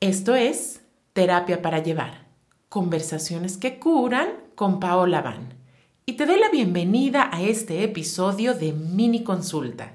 [0.00, 0.80] Esto es
[1.12, 2.28] Terapia para Llevar,
[2.68, 5.54] conversaciones que curan con Paola Van.
[6.06, 9.94] Y te doy la bienvenida a este episodio de Mini Consulta.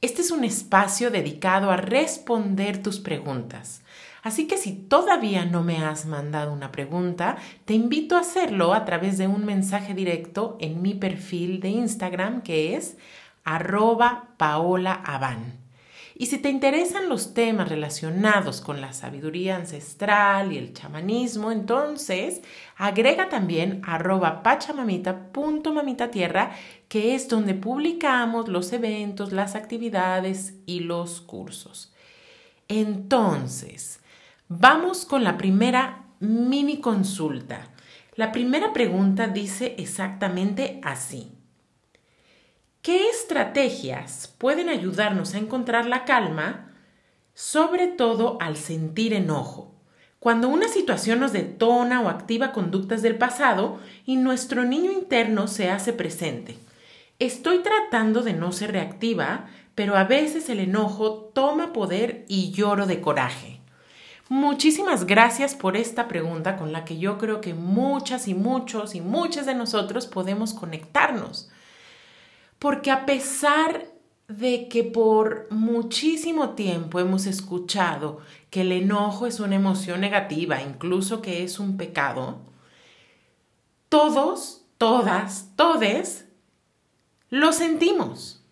[0.00, 3.82] Este es un espacio dedicado a responder tus preguntas.
[4.24, 8.84] Así que si todavía no me has mandado una pregunta, te invito a hacerlo a
[8.84, 12.96] través de un mensaje directo en mi perfil de Instagram que es
[13.44, 15.63] arroba paolaaban.
[16.16, 22.40] Y si te interesan los temas relacionados con la sabiduría ancestral y el chamanismo, entonces
[22.76, 26.52] agrega también arroba pachamamita.mamitatierra,
[26.88, 31.92] que es donde publicamos los eventos, las actividades y los cursos.
[32.68, 33.98] Entonces,
[34.48, 37.72] vamos con la primera mini consulta.
[38.14, 41.32] La primera pregunta dice exactamente así.
[42.84, 46.70] ¿Qué estrategias pueden ayudarnos a encontrar la calma,
[47.32, 49.72] sobre todo al sentir enojo?
[50.20, 55.70] Cuando una situación nos detona o activa conductas del pasado y nuestro niño interno se
[55.70, 56.58] hace presente.
[57.18, 62.84] Estoy tratando de no ser reactiva, pero a veces el enojo toma poder y lloro
[62.84, 63.60] de coraje.
[64.28, 69.00] Muchísimas gracias por esta pregunta con la que yo creo que muchas y muchos y
[69.00, 71.48] muchas de nosotros podemos conectarnos
[72.64, 73.92] porque a pesar
[74.26, 81.20] de que por muchísimo tiempo hemos escuchado que el enojo es una emoción negativa, incluso
[81.20, 82.40] que es un pecado,
[83.90, 86.24] todos, todas, todes
[87.28, 88.42] lo sentimos.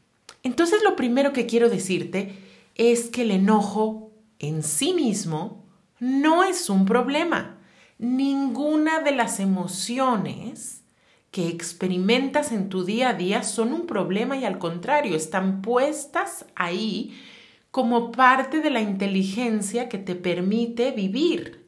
[0.43, 2.37] Entonces lo primero que quiero decirte
[2.75, 5.65] es que el enojo en sí mismo
[6.01, 7.57] no es un problema.
[7.97, 10.82] Ninguna de las emociones
[11.33, 16.45] que experimentas en tu día a día son un problema y al contrario, están puestas
[16.55, 17.19] ahí
[17.71, 21.65] como parte de la inteligencia que te permite vivir.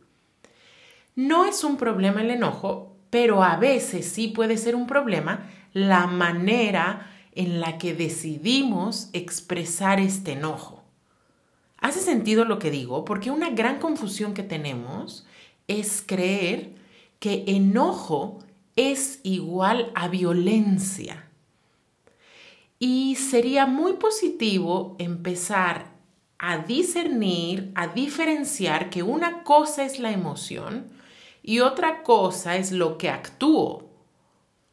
[1.17, 6.07] No es un problema el enojo, pero a veces sí puede ser un problema la
[6.07, 10.83] manera en la que decidimos expresar este enojo.
[11.79, 13.07] ¿Hace sentido lo que digo?
[13.07, 15.27] Porque una gran confusión que tenemos
[15.69, 16.75] es creer
[17.19, 18.44] que enojo
[18.77, 21.29] es igual a violencia.
[22.79, 25.95] Y sería muy positivo empezar
[26.39, 30.91] a discernir, a diferenciar que una cosa es la emoción
[31.43, 33.91] y otra cosa es lo que actúo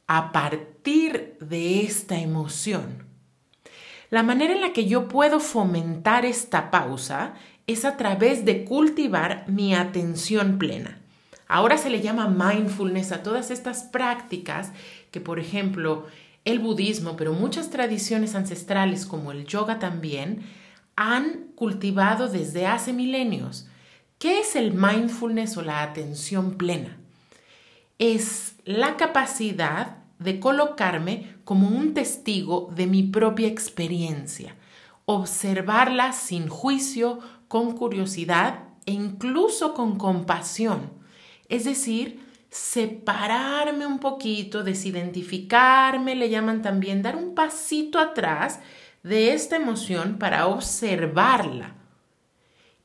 [0.07, 3.05] a partir de esta emoción.
[4.09, 7.35] La manera en la que yo puedo fomentar esta pausa
[7.67, 11.00] es a través de cultivar mi atención plena.
[11.51, 14.71] Ahora se le llama mindfulness a todas estas prácticas
[15.11, 16.05] que, por ejemplo,
[16.45, 20.43] el budismo, pero muchas tradiciones ancestrales como el yoga también,
[20.95, 23.67] han cultivado desde hace milenios.
[24.17, 26.95] ¿Qué es el mindfulness o la atención plena?
[27.99, 34.55] Es la capacidad de colocarme como un testigo de mi propia experiencia,
[35.03, 37.19] observarla sin juicio,
[37.49, 41.00] con curiosidad e incluso con compasión
[41.51, 48.61] es decir, separarme un poquito, desidentificarme, le llaman también dar un pasito atrás
[49.03, 51.75] de esta emoción para observarla.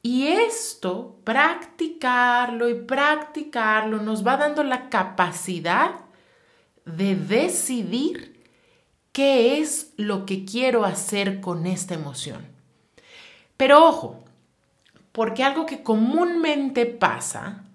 [0.03, 5.93] Y esto, practicarlo y practicarlo, nos va dando la capacidad
[6.85, 8.43] de decidir
[9.13, 12.45] qué es lo que quiero hacer con esta emoción.
[13.57, 14.25] Pero ojo,
[15.13, 17.66] porque algo que comúnmente pasa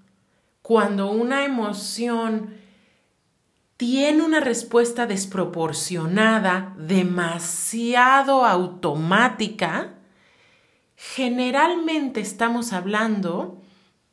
[0.62, 2.56] cuando una emoción
[3.78, 9.96] tiene una respuesta desproporcionada, demasiado automática,
[10.96, 13.60] generalmente estamos hablando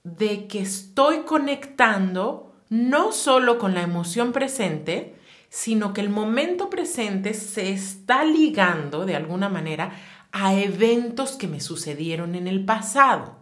[0.04, 5.16] de que estoy conectando no solo con la emoción presente,
[5.50, 9.92] sino que el momento presente se está ligando de alguna manera
[10.32, 13.36] a eventos que me sucedieron en el pasado.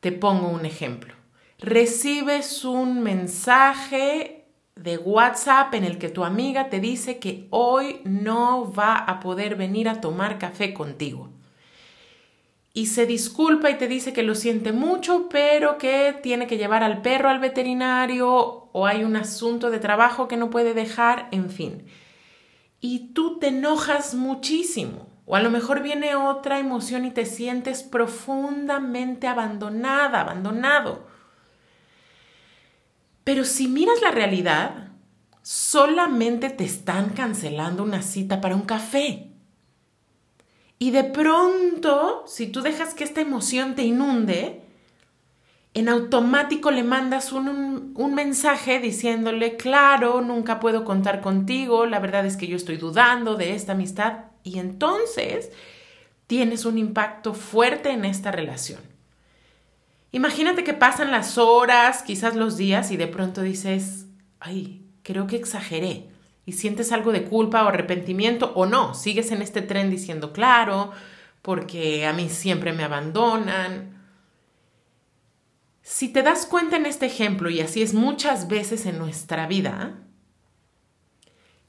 [0.00, 1.14] Te pongo un ejemplo.
[1.58, 4.44] Recibes un mensaje
[4.74, 9.56] de WhatsApp en el que tu amiga te dice que hoy no va a poder
[9.56, 11.30] venir a tomar café contigo.
[12.74, 16.82] Y se disculpa y te dice que lo siente mucho, pero que tiene que llevar
[16.82, 21.48] al perro al veterinario o hay un asunto de trabajo que no puede dejar, en
[21.48, 21.86] fin.
[22.82, 27.82] Y tú te enojas muchísimo o a lo mejor viene otra emoción y te sientes
[27.82, 31.04] profundamente abandonada, abandonado.
[33.24, 34.92] Pero si miras la realidad,
[35.42, 39.32] solamente te están cancelando una cita para un café.
[40.78, 44.62] Y de pronto, si tú dejas que esta emoción te inunde,
[45.74, 52.24] en automático le mandas un, un, mensaje diciéndole, claro, nunca puedo contar contigo, la verdad
[52.26, 54.35] es que yo estoy dudando de esta amistad.
[54.46, 55.50] Y entonces
[56.28, 58.80] tienes un impacto fuerte en esta relación.
[60.12, 64.06] Imagínate que pasan las horas, quizás los días, y de pronto dices,
[64.38, 66.10] ay, creo que exageré.
[66.46, 70.92] Y sientes algo de culpa o arrepentimiento o no, sigues en este tren diciendo, claro,
[71.42, 74.00] porque a mí siempre me abandonan.
[75.82, 80.05] Si te das cuenta en este ejemplo, y así es muchas veces en nuestra vida,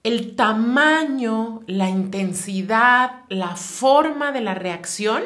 [0.07, 5.23] el tamaño, la intensidad, la forma de la reacción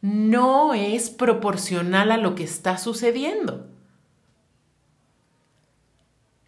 [0.00, 3.68] no es proporcional a lo que está sucediendo.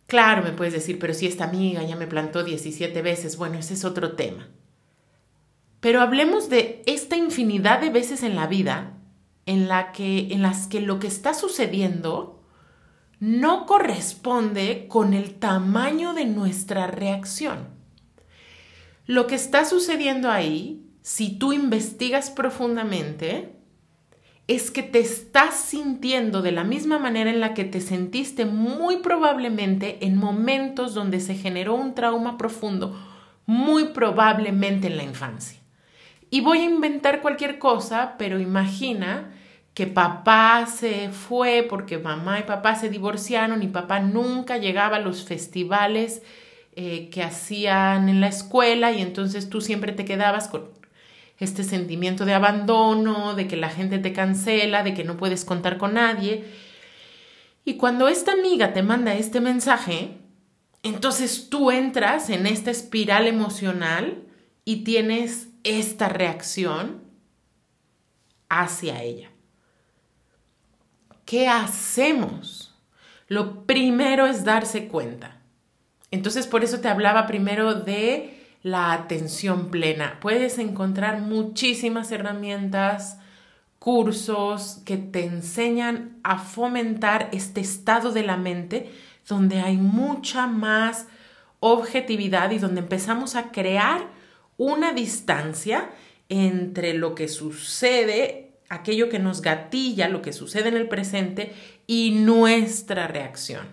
[0.06, 3.74] Claro, me puedes decir, pero si esta amiga ya me plantó 17 veces, bueno, ese
[3.74, 4.48] es otro tema.
[5.78, 8.94] Pero hablemos de esta infinidad de veces en la vida
[9.46, 12.33] en, que, en las que lo que está sucediendo
[13.20, 17.68] no corresponde con el tamaño de nuestra reacción.
[19.06, 23.54] Lo que está sucediendo ahí, si tú investigas profundamente,
[24.46, 28.98] es que te estás sintiendo de la misma manera en la que te sentiste muy
[28.98, 32.98] probablemente en momentos donde se generó un trauma profundo,
[33.46, 35.60] muy probablemente en la infancia.
[36.30, 39.32] Y voy a inventar cualquier cosa, pero imagina
[39.74, 45.00] que papá se fue porque mamá y papá se divorciaron y papá nunca llegaba a
[45.00, 46.22] los festivales
[46.76, 50.70] eh, que hacían en la escuela y entonces tú siempre te quedabas con
[51.40, 55.76] este sentimiento de abandono, de que la gente te cancela, de que no puedes contar
[55.76, 56.44] con nadie.
[57.64, 60.18] Y cuando esta amiga te manda este mensaje,
[60.84, 64.22] entonces tú entras en esta espiral emocional
[64.64, 67.02] y tienes esta reacción
[68.48, 69.33] hacia ella.
[71.24, 72.74] ¿Qué hacemos?
[73.28, 75.38] Lo primero es darse cuenta.
[76.10, 80.18] Entonces por eso te hablaba primero de la atención plena.
[80.20, 83.18] Puedes encontrar muchísimas herramientas,
[83.78, 88.90] cursos que te enseñan a fomentar este estado de la mente
[89.28, 91.06] donde hay mucha más
[91.60, 94.08] objetividad y donde empezamos a crear
[94.56, 95.90] una distancia
[96.28, 101.52] entre lo que sucede, aquello que nos gatilla, lo que sucede en el presente
[101.86, 103.66] y nuestra reacción.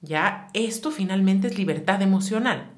[0.00, 2.70] Ya, esto finalmente es libertad emocional.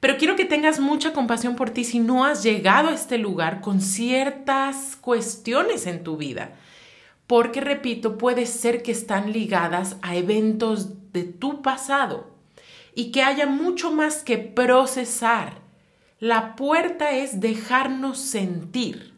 [0.00, 3.60] Pero quiero que tengas mucha compasión por ti si no has llegado a este lugar
[3.60, 6.52] con ciertas cuestiones en tu vida.
[7.26, 12.30] Porque, repito, puede ser que están ligadas a eventos de tu pasado
[12.94, 15.60] y que haya mucho más que procesar.
[16.20, 19.17] La puerta es dejarnos sentir.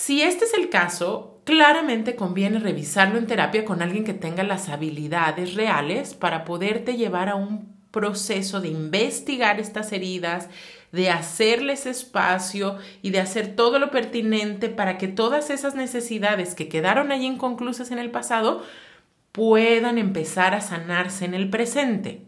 [0.00, 4.70] Si este es el caso, claramente conviene revisarlo en terapia con alguien que tenga las
[4.70, 10.48] habilidades reales para poderte llevar a un proceso de investigar estas heridas,
[10.90, 16.70] de hacerles espacio y de hacer todo lo pertinente para que todas esas necesidades que
[16.70, 18.64] quedaron allí inconclusas en el pasado
[19.32, 22.22] puedan empezar a sanarse en el presente.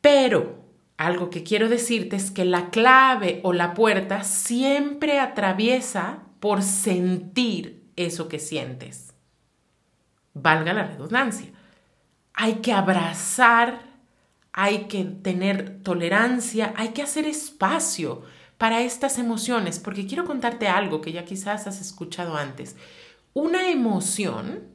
[0.00, 0.65] Pero
[0.96, 7.84] algo que quiero decirte es que la clave o la puerta siempre atraviesa por sentir
[7.96, 9.14] eso que sientes.
[10.34, 11.50] Valga la redundancia
[12.36, 13.80] hay que abrazar,
[14.52, 18.22] hay que tener tolerancia, hay que hacer espacio
[18.58, 22.76] para estas emociones, porque quiero contarte algo que ya quizás has escuchado antes.
[23.32, 24.68] Una emoción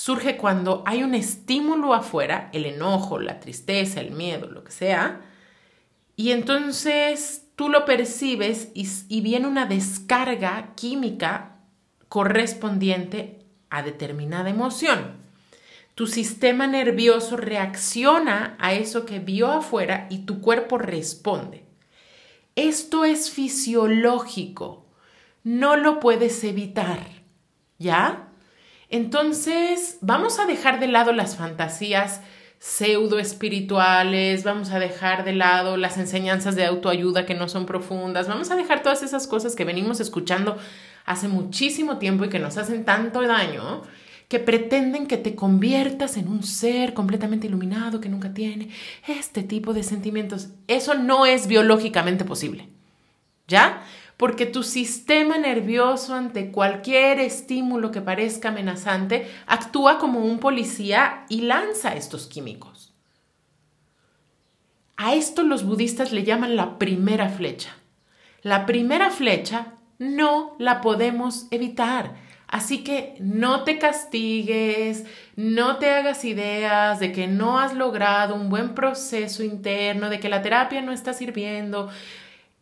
[0.00, 5.20] surge cuando hay un estímulo afuera, el enojo, la tristeza, el miedo, lo que sea,
[6.16, 11.58] y entonces tú lo percibes y, y viene una descarga química
[12.08, 15.18] correspondiente a determinada emoción.
[15.94, 21.66] Tu sistema nervioso reacciona a eso que vio afuera y tu cuerpo responde.
[22.56, 24.86] Esto es fisiológico,
[25.44, 27.06] no lo puedes evitar,
[27.78, 28.29] ¿ya?
[28.90, 32.20] Entonces, vamos a dejar de lado las fantasías
[32.58, 38.28] pseudo espirituales, vamos a dejar de lado las enseñanzas de autoayuda que no son profundas,
[38.28, 40.58] vamos a dejar todas esas cosas que venimos escuchando
[41.06, 43.82] hace muchísimo tiempo y que nos hacen tanto daño
[44.28, 48.68] que pretenden que te conviertas en un ser completamente iluminado que nunca tiene
[49.08, 50.50] este tipo de sentimientos.
[50.68, 52.68] Eso no es biológicamente posible.
[53.48, 53.82] ¿Ya?
[54.20, 61.40] Porque tu sistema nervioso ante cualquier estímulo que parezca amenazante actúa como un policía y
[61.40, 62.92] lanza estos químicos.
[64.98, 67.70] A esto los budistas le llaman la primera flecha.
[68.42, 72.14] La primera flecha no la podemos evitar.
[72.46, 78.50] Así que no te castigues, no te hagas ideas de que no has logrado un
[78.50, 81.88] buen proceso interno, de que la terapia no está sirviendo.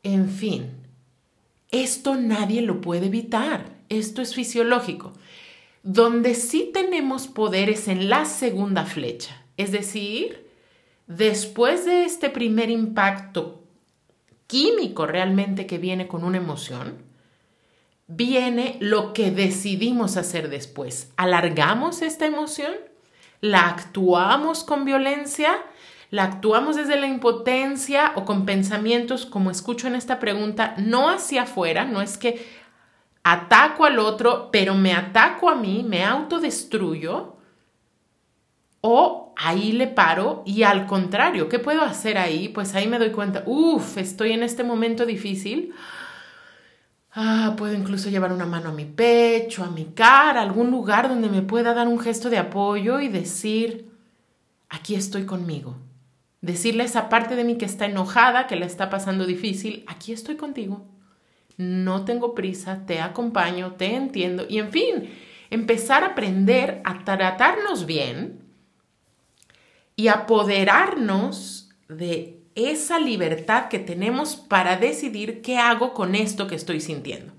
[0.05, 0.88] En fin,
[1.71, 3.77] esto nadie lo puede evitar.
[3.89, 5.13] Esto es fisiológico.
[5.83, 10.49] Donde sí tenemos poderes en la segunda flecha, es decir,
[11.07, 13.65] después de este primer impacto
[14.47, 17.03] químico realmente que viene con una emoción,
[18.07, 21.13] viene lo que decidimos hacer después.
[21.17, 22.73] ¿Alargamos esta emoción?
[23.41, 25.63] ¿La actuamos con violencia?
[26.11, 31.43] ¿La actuamos desde la impotencia o con pensamientos, como escucho en esta pregunta, no hacia
[31.43, 31.85] afuera?
[31.85, 32.47] No es que
[33.23, 37.37] ataco al otro, pero me ataco a mí, me autodestruyo.
[38.81, 42.49] O ahí le paro y al contrario, ¿qué puedo hacer ahí?
[42.49, 45.75] Pues ahí me doy cuenta, uff, estoy en este momento difícil
[47.21, 51.09] Ah, puedo incluso llevar una mano a mi pecho, a mi cara, a algún lugar
[51.09, 53.91] donde me pueda dar un gesto de apoyo y decir,
[54.69, 55.77] aquí estoy conmigo.
[56.40, 60.12] Decirle a esa parte de mí que está enojada, que la está pasando difícil, aquí
[60.12, 60.87] estoy contigo.
[61.57, 65.11] No tengo prisa, te acompaño, te entiendo y en fin,
[65.50, 68.45] empezar a aprender a tratarnos bien
[69.97, 76.80] y apoderarnos de esa libertad que tenemos para decidir qué hago con esto que estoy
[76.80, 77.33] sintiendo.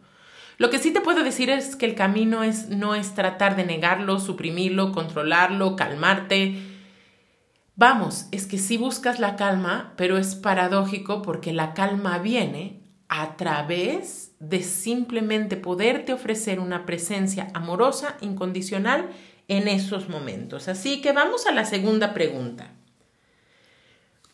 [0.58, 3.66] Lo que sí te puedo decir es que el camino es, no es tratar de
[3.66, 6.62] negarlo, suprimirlo, controlarlo, calmarte.
[7.80, 13.38] Vamos, es que sí buscas la calma, pero es paradójico porque la calma viene a
[13.38, 19.08] través de simplemente poderte ofrecer una presencia amorosa, incondicional
[19.48, 20.68] en esos momentos.
[20.68, 22.74] Así que vamos a la segunda pregunta.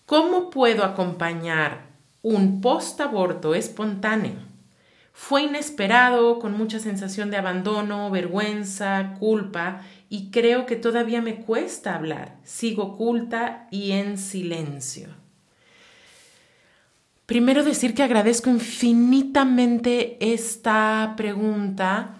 [0.07, 1.85] ¿Cómo puedo acompañar
[2.23, 4.39] un post-aborto espontáneo?
[5.13, 9.81] Fue inesperado, con mucha sensación de abandono, vergüenza, culpa,
[10.15, 12.37] y creo que todavía me cuesta hablar.
[12.45, 15.09] Sigo oculta y en silencio.
[17.25, 22.15] Primero decir que agradezco infinitamente esta pregunta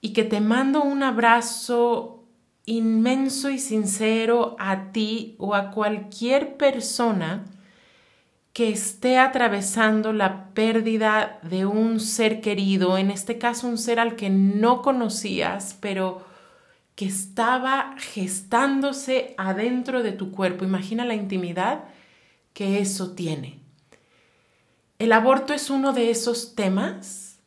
[0.00, 2.28] y que te mando un abrazo
[2.64, 7.44] inmenso y sincero a ti o a cualquier persona
[8.52, 14.14] que esté atravesando la pérdida de un ser querido, en este caso un ser al
[14.14, 16.30] que no conocías, pero
[17.04, 20.64] estaba gestándose adentro de tu cuerpo.
[20.64, 21.84] Imagina la intimidad
[22.52, 23.60] que eso tiene.
[24.98, 27.38] El aborto es uno de esos temas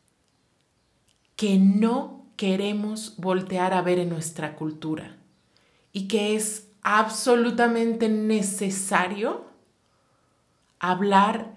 [1.36, 5.16] que no queremos voltear a ver en nuestra cultura
[5.92, 9.46] y que es absolutamente necesario
[10.78, 11.54] hablar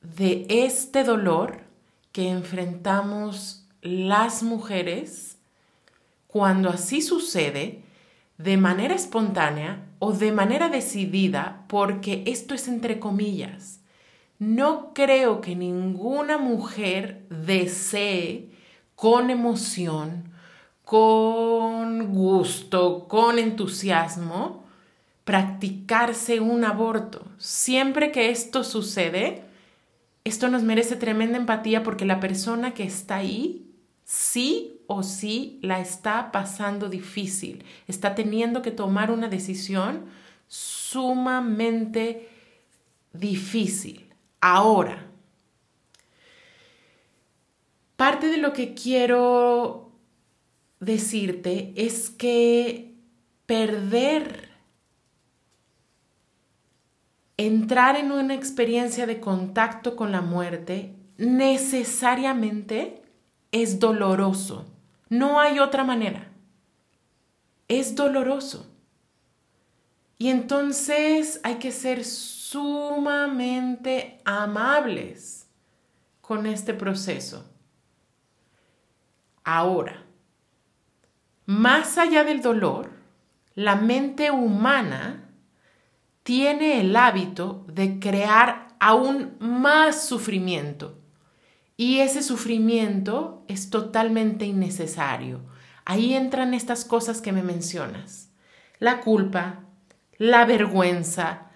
[0.00, 1.60] de este dolor
[2.12, 5.31] que enfrentamos las mujeres
[6.32, 7.82] cuando así sucede
[8.38, 13.80] de manera espontánea o de manera decidida, porque esto es entre comillas.
[14.38, 18.48] No creo que ninguna mujer desee
[18.96, 20.32] con emoción,
[20.84, 24.64] con gusto, con entusiasmo,
[25.24, 27.26] practicarse un aborto.
[27.36, 29.44] Siempre que esto sucede,
[30.24, 33.66] esto nos merece tremenda empatía porque la persona que está ahí,
[34.12, 40.06] sí o sí, la está pasando difícil, está teniendo que tomar una decisión
[40.48, 42.28] sumamente
[43.12, 44.12] difícil.
[44.40, 45.12] Ahora,
[48.02, 49.92] Parte de lo que quiero
[50.80, 52.96] decirte es que
[53.46, 54.48] perder,
[57.36, 63.01] entrar en una experiencia de contacto con la muerte, necesariamente
[63.52, 64.66] es doloroso.
[65.08, 66.32] No hay otra manera.
[67.68, 68.66] Es doloroso.
[70.18, 75.46] Y entonces hay que ser sumamente amables
[76.20, 77.48] con este proceso.
[79.44, 80.04] Ahora,
[81.44, 82.90] más allá del dolor,
[83.54, 85.28] la mente humana
[86.22, 91.01] tiene el hábito de crear aún más sufrimiento.
[91.82, 95.40] Y ese sufrimiento es totalmente innecesario.
[95.84, 98.30] Ahí entran estas cosas que me mencionas.
[98.78, 99.64] La culpa,
[100.16, 101.50] la vergüenza,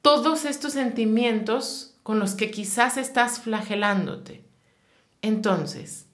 [0.00, 4.46] todos estos sentimientos con los que quizás estás flagelándote.
[5.20, 6.06] Entonces,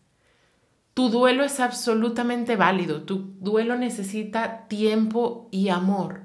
[0.93, 6.23] tu duelo es absolutamente válido, tu duelo necesita tiempo y amor.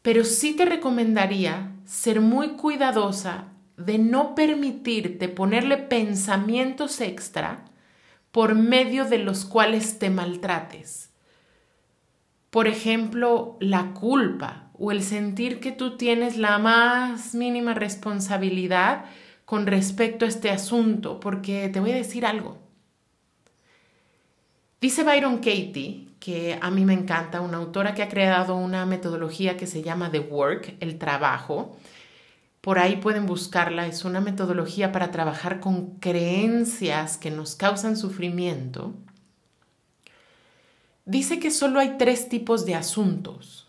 [0.00, 7.64] Pero sí te recomendaría ser muy cuidadosa de no permitirte ponerle pensamientos extra
[8.30, 11.10] por medio de los cuales te maltrates.
[12.50, 19.04] Por ejemplo, la culpa o el sentir que tú tienes la más mínima responsabilidad
[19.44, 22.58] con respecto a este asunto, porque te voy a decir algo.
[24.80, 29.56] Dice Byron Katie, que a mí me encanta, una autora que ha creado una metodología
[29.56, 31.76] que se llama The Work, el trabajo.
[32.66, 38.92] Por ahí pueden buscarla, es una metodología para trabajar con creencias que nos causan sufrimiento.
[41.04, 43.68] Dice que solo hay tres tipos de asuntos.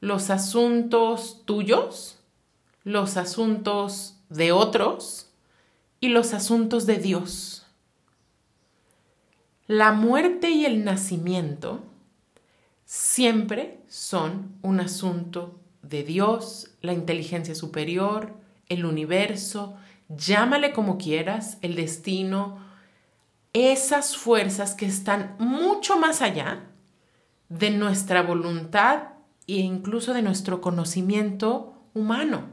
[0.00, 2.18] Los asuntos tuyos,
[2.82, 5.28] los asuntos de otros
[6.00, 7.66] y los asuntos de Dios.
[9.68, 11.84] La muerte y el nacimiento
[12.84, 18.34] siempre son un asunto de Dios, la inteligencia superior,
[18.68, 19.76] el universo,
[20.08, 22.58] llámale como quieras, el destino,
[23.52, 26.64] esas fuerzas que están mucho más allá
[27.48, 29.10] de nuestra voluntad
[29.46, 32.48] e incluso de nuestro conocimiento humano.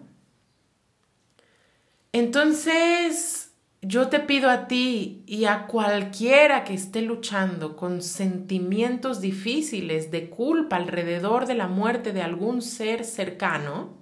[2.12, 10.12] Entonces, yo te pido a ti y a cualquiera que esté luchando con sentimientos difíciles
[10.12, 13.99] de culpa alrededor de la muerte de algún ser cercano,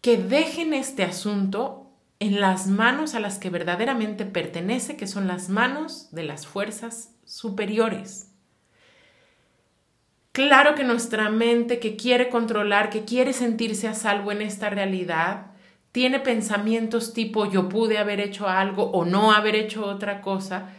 [0.00, 1.90] que dejen este asunto
[2.20, 7.14] en las manos a las que verdaderamente pertenece, que son las manos de las fuerzas
[7.24, 8.30] superiores.
[10.32, 15.46] Claro que nuestra mente que quiere controlar, que quiere sentirse a salvo en esta realidad,
[15.92, 20.70] tiene pensamientos tipo yo pude haber hecho algo o no haber hecho otra cosa,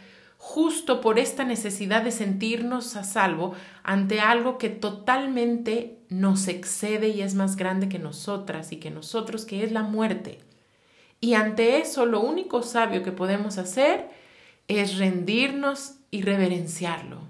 [0.44, 7.22] justo por esta necesidad de sentirnos a salvo ante algo que totalmente nos excede y
[7.22, 10.40] es más grande que nosotras y que nosotros, que es la muerte.
[11.20, 14.08] Y ante eso lo único sabio que podemos hacer
[14.66, 17.20] es rendirnos y reverenciarlo.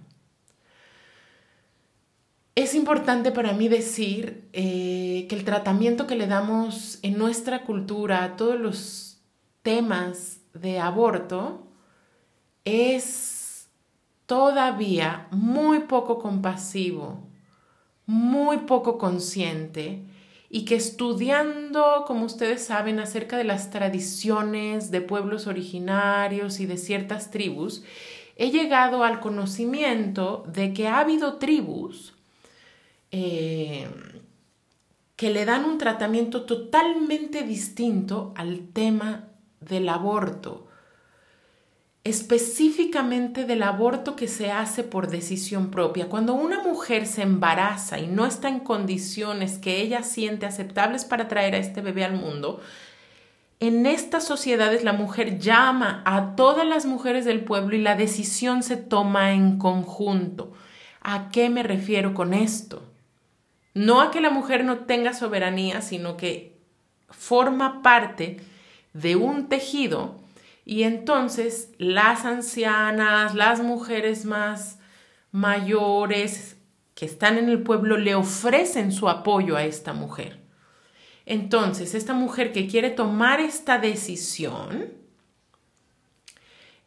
[2.54, 8.24] Es importante para mí decir eh, que el tratamiento que le damos en nuestra cultura
[8.24, 9.20] a todos los
[9.60, 11.68] temas de aborto
[12.64, 13.68] es
[14.26, 17.26] todavía muy poco compasivo,
[18.06, 20.02] muy poco consciente
[20.48, 26.76] y que estudiando, como ustedes saben, acerca de las tradiciones de pueblos originarios y de
[26.76, 27.82] ciertas tribus,
[28.36, 32.14] he llegado al conocimiento de que ha habido tribus
[33.10, 33.88] eh,
[35.16, 39.28] que le dan un tratamiento totalmente distinto al tema
[39.60, 40.66] del aborto,
[42.04, 46.08] específicamente del aborto que se hace por decisión propia.
[46.08, 51.28] Cuando una mujer se embaraza y no está en condiciones que ella siente aceptables para
[51.28, 52.60] traer a este bebé al mundo,
[53.60, 58.64] en estas sociedades la mujer llama a todas las mujeres del pueblo y la decisión
[58.64, 60.52] se toma en conjunto.
[61.00, 62.82] ¿A qué me refiero con esto?
[63.74, 66.58] No a que la mujer no tenga soberanía, sino que
[67.08, 68.40] forma parte
[68.92, 70.21] de un tejido
[70.64, 74.78] y entonces las ancianas, las mujeres más
[75.32, 76.56] mayores
[76.94, 80.40] que están en el pueblo le ofrecen su apoyo a esta mujer.
[81.24, 84.92] Entonces, esta mujer que quiere tomar esta decisión,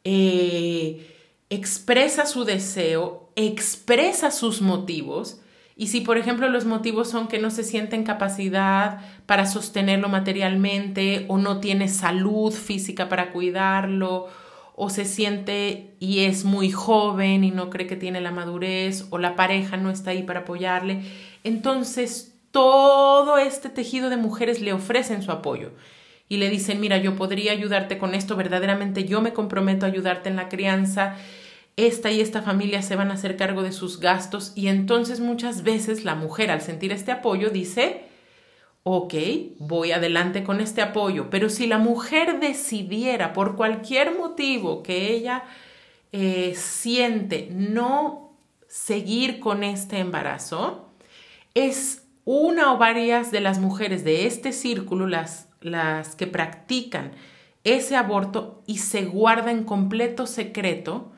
[0.04, 1.16] eh,
[1.50, 5.42] expresa su deseo, expresa sus motivos
[5.78, 10.08] y si, por ejemplo, los motivos son que no se siente en capacidad para sostenerlo
[10.08, 14.28] materialmente o no tiene salud física para cuidarlo
[14.78, 19.18] o se siente y es muy joven y no cree que tiene la madurez o
[19.18, 21.02] la pareja no está ahí para apoyarle,
[21.44, 25.72] entonces todo este tejido de mujeres le ofrecen su apoyo
[26.28, 30.30] y le dicen, mira, yo podría ayudarte con esto, verdaderamente yo me comprometo a ayudarte
[30.30, 31.16] en la crianza
[31.78, 34.54] esta y esta familia se van a hacer cargo de sus gastos.
[34.56, 38.06] Y entonces muchas veces la mujer al sentir este apoyo dice,
[38.84, 39.14] ok,
[39.60, 45.44] voy adelante con este apoyo, pero si la mujer decidiera por cualquier motivo que ella
[46.12, 50.90] eh, siente no seguir con este embarazo,
[51.56, 57.12] es una o varias de las mujeres de este círculo las, las que practican
[57.64, 61.12] ese aborto y se guarda en completo secreto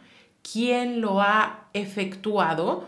[0.52, 2.86] quién lo ha efectuado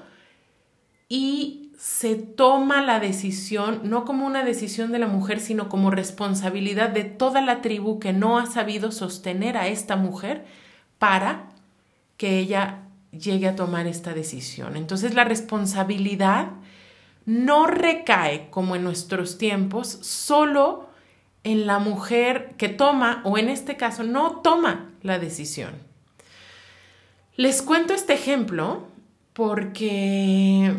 [1.08, 6.89] y se toma la decisión no como una decisión de la mujer, sino como responsabilidad
[6.89, 10.45] de toda la tribu que no ha sabido sostener a esta mujer
[10.98, 11.50] para
[12.17, 14.76] que ella llegue a tomar esta decisión.
[14.76, 16.50] Entonces la responsabilidad
[17.26, 20.89] no recae, como en nuestros tiempos, solo
[21.43, 25.88] en la mujer que toma, o en este caso, no toma la decisión.
[27.39, 28.89] Les cuento este ejemplo
[29.32, 30.73] porque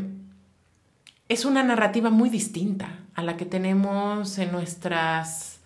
[1.31, 5.61] es una narrativa muy distinta a la que tenemos en nuestras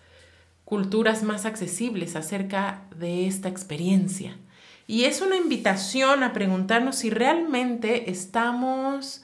[0.63, 4.37] culturas más accesibles acerca de esta experiencia.
[4.87, 9.21] Y es una invitación a preguntarnos si realmente estamos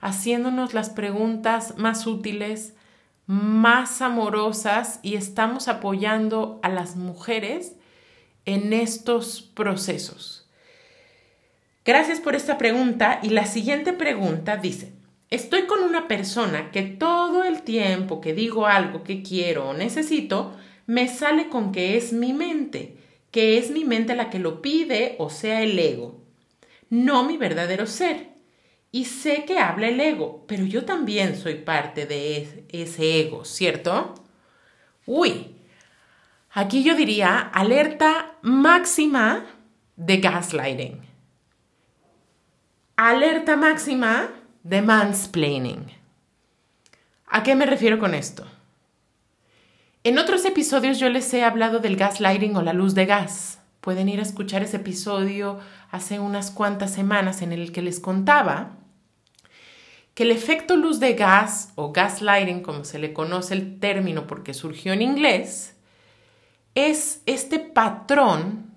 [0.00, 2.74] haciéndonos las preguntas más útiles,
[3.28, 7.74] más amorosas y estamos apoyando a las mujeres
[8.44, 10.41] en estos procesos.
[11.84, 14.92] Gracias por esta pregunta y la siguiente pregunta dice,
[15.30, 20.54] estoy con una persona que todo el tiempo que digo algo que quiero o necesito,
[20.86, 22.98] me sale con que es mi mente,
[23.32, 26.20] que es mi mente la que lo pide o sea el ego,
[26.88, 28.28] no mi verdadero ser.
[28.92, 34.14] Y sé que habla el ego, pero yo también soy parte de ese ego, ¿cierto?
[35.04, 35.56] Uy,
[36.52, 39.46] aquí yo diría alerta máxima
[39.96, 41.11] de gaslighting.
[43.04, 44.28] Alerta máxima
[44.62, 45.90] de mansplaining.
[47.26, 48.46] ¿A qué me refiero con esto?
[50.04, 53.58] En otros episodios yo les he hablado del gaslighting o la luz de gas.
[53.80, 55.58] Pueden ir a escuchar ese episodio
[55.90, 58.76] hace unas cuantas semanas en el que les contaba
[60.14, 64.54] que el efecto luz de gas o gaslighting, como se le conoce el término porque
[64.54, 65.74] surgió en inglés,
[66.76, 68.70] es este patrón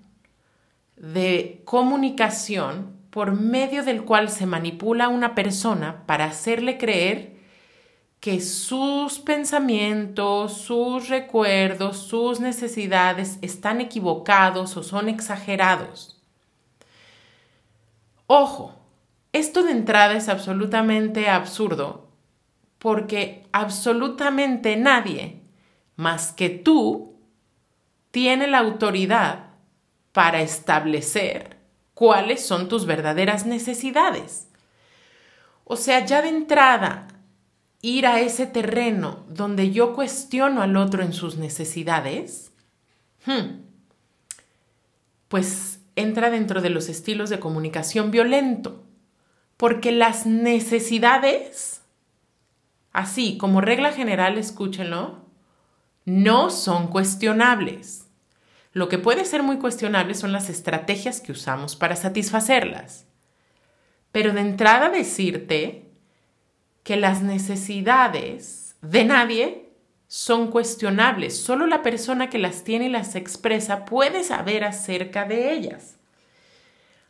[0.96, 7.38] de comunicación por medio del cual se manipula a una persona para hacerle creer
[8.20, 16.22] que sus pensamientos, sus recuerdos, sus necesidades están equivocados o son exagerados.
[18.26, 18.74] Ojo,
[19.32, 22.10] esto de entrada es absolutamente absurdo
[22.78, 25.40] porque absolutamente nadie
[25.96, 27.16] más que tú
[28.10, 29.52] tiene la autoridad
[30.12, 31.55] para establecer
[31.96, 34.48] cuáles son tus verdaderas necesidades.
[35.64, 37.08] O sea, ya de entrada,
[37.80, 42.52] ir a ese terreno donde yo cuestiono al otro en sus necesidades,
[43.24, 43.62] hmm,
[45.28, 48.84] pues entra dentro de los estilos de comunicación violento
[49.56, 51.80] porque las necesidades,
[52.92, 55.24] así como regla general, escúchenlo,
[56.04, 58.05] no son cuestionables.
[58.76, 63.06] Lo que puede ser muy cuestionable son las estrategias que usamos para satisfacerlas.
[64.12, 65.88] Pero de entrada decirte
[66.82, 69.70] que las necesidades de nadie
[70.08, 71.38] son cuestionables.
[71.38, 75.96] Solo la persona que las tiene y las expresa puede saber acerca de ellas.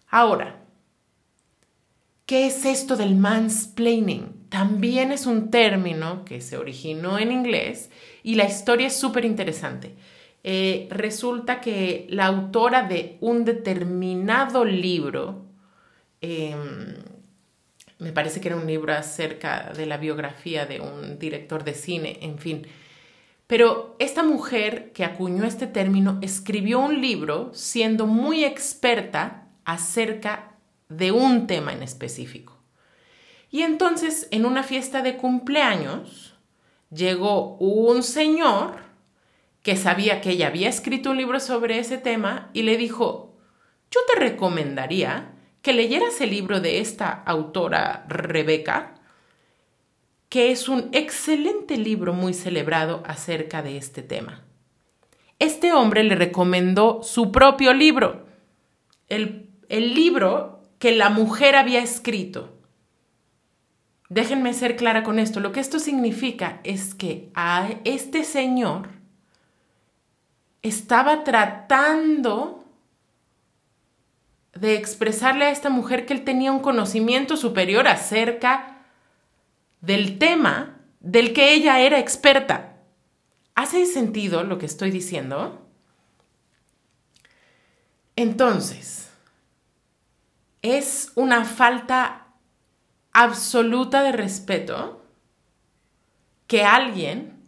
[0.08, 0.62] Ahora,
[2.26, 4.48] ¿Qué es esto del mansplaining?
[4.48, 7.88] También es un término que se originó en inglés
[8.24, 9.94] y la historia es súper interesante.
[10.48, 15.44] Eh, resulta que la autora de un determinado libro,
[16.20, 16.94] em,
[17.98, 22.18] me parece que era un libro acerca de la biografía de un director de cine,
[22.22, 22.64] en fin,
[23.48, 30.52] pero esta mujer que acuñó este término escribió un libro siendo muy experta acerca
[30.88, 32.56] de un tema en específico.
[33.50, 36.36] Y entonces, en una fiesta de cumpleaños,
[36.92, 38.85] llegó un señor
[39.66, 43.34] que sabía que ella había escrito un libro sobre ese tema y le dijo,
[43.90, 48.94] yo te recomendaría que leyeras el libro de esta autora Rebeca,
[50.28, 54.44] que es un excelente libro muy celebrado acerca de este tema.
[55.40, 58.24] Este hombre le recomendó su propio libro.
[59.08, 62.56] El, el libro que la mujer había escrito.
[64.08, 65.40] Déjenme ser clara con esto.
[65.40, 68.95] Lo que esto significa es que a este señor
[70.68, 72.64] estaba tratando
[74.54, 78.84] de expresarle a esta mujer que él tenía un conocimiento superior acerca
[79.80, 82.76] del tema del que ella era experta.
[83.54, 85.66] ¿Hace sentido lo que estoy diciendo?
[88.16, 89.10] Entonces,
[90.62, 92.26] es una falta
[93.12, 95.04] absoluta de respeto
[96.46, 97.42] que alguien,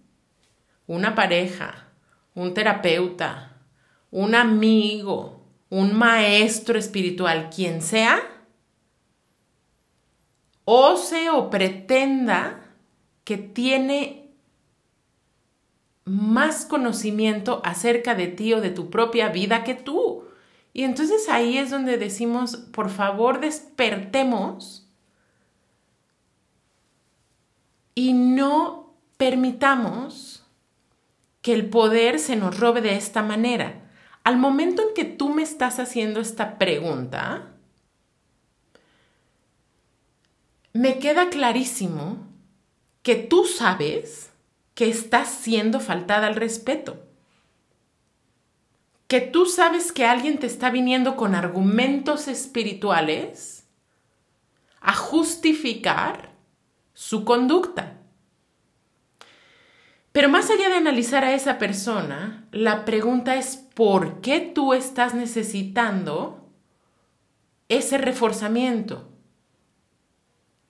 [0.87, 1.88] una pareja,
[2.39, 3.57] un terapeuta,
[4.13, 8.21] un amigo, un maestro espiritual, quien sea,
[10.65, 12.61] ose o pretenda
[13.25, 14.31] que tiene
[16.05, 20.25] más conocimiento acerca de ti o de tu propia vida que tú.
[20.73, 24.89] Y entonces ahí es donde decimos, por favor, despertemos
[27.97, 30.38] y no permitamos
[31.43, 33.89] que el poder se nos robe de esta manera.
[34.25, 37.55] Al momento en que tú me estás haciendo esta pregunta,
[40.73, 42.19] me queda clarísimo
[43.03, 44.31] que tú sabes
[44.75, 47.05] que estás siendo faltada al respeto.
[49.07, 53.65] Que tú sabes que alguien te está viniendo con argumentos espirituales
[54.81, 56.31] a justificar
[56.93, 57.98] su conducta.
[60.13, 65.15] Pero más allá de analizar a esa persona, la pregunta es ¿por qué tú estás
[65.15, 66.51] necesitando
[67.69, 69.09] ese reforzamiento?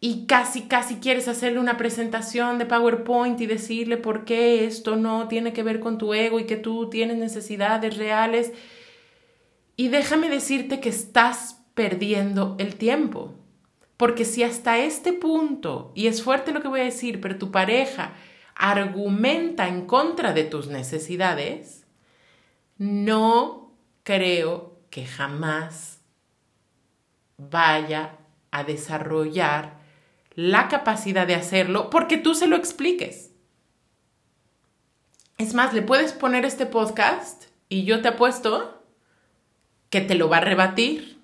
[0.00, 5.26] y casi, casi quieres hacerle una presentación de PowerPoint y decirle por qué esto no
[5.26, 8.52] tiene que ver con tu ego y que tú tienes necesidades reales.
[9.76, 13.34] Y déjame decirte que estás perdiendo el tiempo.
[13.96, 17.50] Porque si hasta este punto, y es fuerte lo que voy a decir, pero tu
[17.50, 18.12] pareja
[18.58, 21.86] argumenta en contra de tus necesidades,
[22.76, 26.00] no creo que jamás
[27.36, 28.18] vaya
[28.50, 29.78] a desarrollar
[30.34, 33.30] la capacidad de hacerlo porque tú se lo expliques.
[35.38, 38.82] Es más, le puedes poner este podcast y yo te apuesto
[39.88, 41.20] que te lo va a rebatir.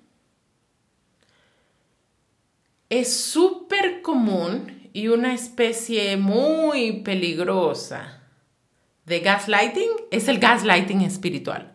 [2.89, 8.21] Es súper común y una especie muy peligrosa
[9.05, 11.73] de gaslighting es el gaslighting espiritual.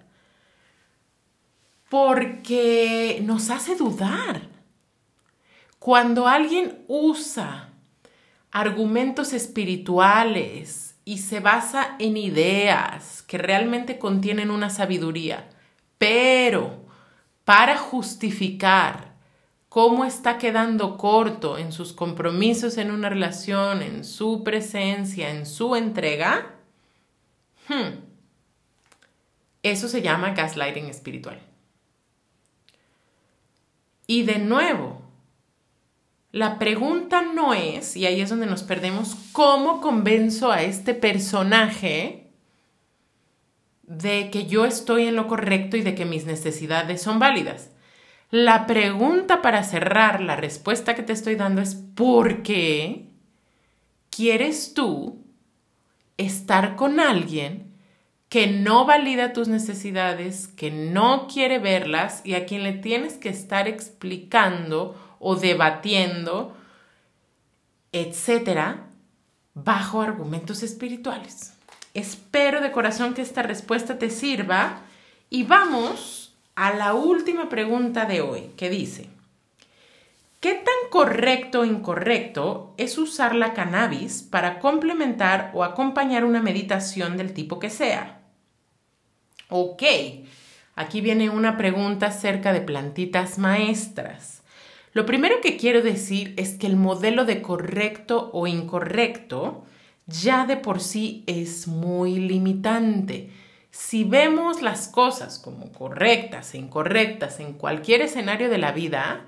[1.90, 4.48] Porque nos hace dudar
[5.78, 7.68] cuando alguien usa
[8.50, 15.50] argumentos espirituales y se basa en ideas que realmente contienen una sabiduría,
[15.98, 16.86] pero
[17.44, 19.09] para justificar
[19.70, 25.76] cómo está quedando corto en sus compromisos en una relación, en su presencia, en su
[25.76, 26.56] entrega,
[27.68, 28.00] hmm,
[29.62, 31.40] eso se llama gaslighting espiritual.
[34.08, 35.02] Y de nuevo,
[36.32, 42.32] la pregunta no es, y ahí es donde nos perdemos, ¿cómo convenzo a este personaje
[43.84, 47.70] de que yo estoy en lo correcto y de que mis necesidades son válidas?
[48.30, 53.08] La pregunta para cerrar la respuesta que te estoy dando es ¿por qué
[54.08, 55.24] quieres tú
[56.16, 57.74] estar con alguien
[58.28, 63.28] que no valida tus necesidades, que no quiere verlas y a quien le tienes que
[63.28, 66.56] estar explicando o debatiendo,
[67.90, 68.86] etcétera,
[69.54, 71.54] bajo argumentos espirituales.
[71.94, 74.82] Espero de corazón que esta respuesta te sirva
[75.28, 76.19] y vamos
[76.60, 79.08] a la última pregunta de hoy, que dice,
[80.40, 87.16] ¿qué tan correcto o incorrecto es usar la cannabis para complementar o acompañar una meditación
[87.16, 88.20] del tipo que sea?
[89.48, 89.82] Ok,
[90.76, 94.42] aquí viene una pregunta acerca de plantitas maestras.
[94.92, 99.64] Lo primero que quiero decir es que el modelo de correcto o incorrecto
[100.06, 103.30] ya de por sí es muy limitante.
[103.70, 109.26] Si vemos las cosas como correctas e incorrectas en cualquier escenario de la vida,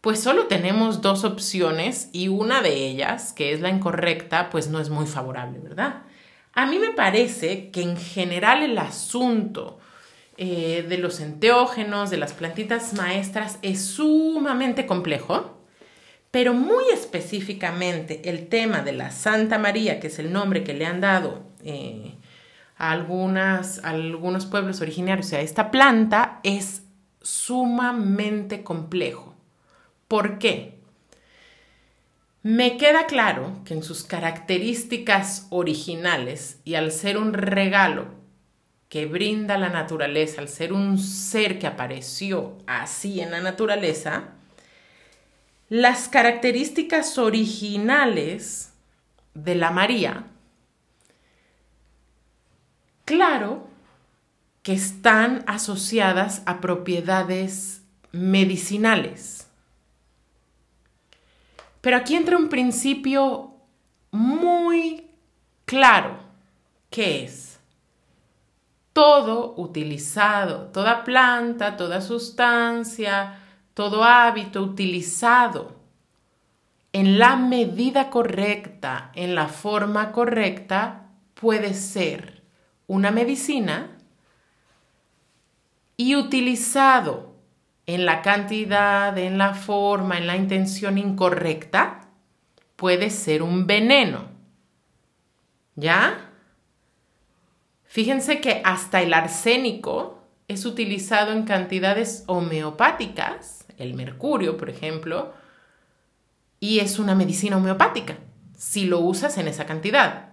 [0.00, 4.80] pues solo tenemos dos opciones y una de ellas, que es la incorrecta, pues no
[4.80, 6.02] es muy favorable, ¿verdad?
[6.54, 9.78] A mí me parece que en general el asunto
[10.36, 15.58] eh, de los enteógenos, de las plantitas maestras, es sumamente complejo,
[16.30, 20.86] pero muy específicamente el tema de la Santa María, que es el nombre que le
[20.86, 22.17] han dado eh,
[22.78, 26.82] a, algunas, algunos pueblos originarios a esta planta, es
[27.20, 29.34] sumamente complejo.
[30.06, 30.78] ¿Por qué?
[32.42, 38.06] Me queda claro que en sus características originales y al ser un regalo
[38.88, 44.30] que brinda la naturaleza, al ser un ser que apareció así en la naturaleza,
[45.68, 48.72] las características originales
[49.34, 50.24] de la María,
[53.08, 53.66] claro
[54.62, 59.48] que están asociadas a propiedades medicinales.
[61.80, 63.54] Pero aquí entra un principio
[64.10, 65.06] muy
[65.64, 66.18] claro,
[66.90, 67.58] que es
[68.92, 73.38] todo utilizado, toda planta, toda sustancia,
[73.72, 75.78] todo hábito utilizado
[76.92, 82.37] en la medida correcta, en la forma correcta, puede ser
[82.88, 83.96] una medicina
[85.96, 87.36] y utilizado
[87.86, 92.08] en la cantidad, en la forma, en la intención incorrecta,
[92.76, 94.28] puede ser un veneno.
[95.76, 96.32] ¿Ya?
[97.84, 105.32] Fíjense que hasta el arsénico es utilizado en cantidades homeopáticas, el mercurio, por ejemplo,
[106.60, 108.18] y es una medicina homeopática,
[108.56, 110.27] si lo usas en esa cantidad.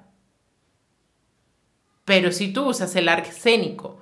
[2.06, 4.00] Pero si tú usas el arsénico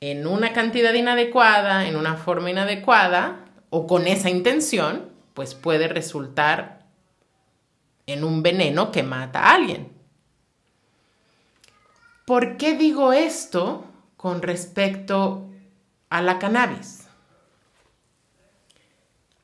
[0.00, 6.86] en una cantidad inadecuada, en una forma inadecuada, o con esa intención, pues puede resultar
[8.06, 9.92] en un veneno que mata a alguien.
[12.24, 13.84] ¿Por qué digo esto
[14.16, 15.48] con respecto
[16.08, 17.06] a la cannabis?